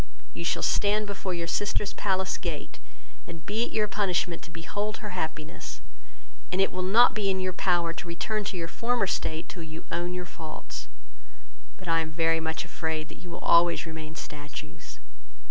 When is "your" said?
1.35-1.45, 3.71-3.87, 7.39-7.53, 8.57-8.67, 10.15-10.25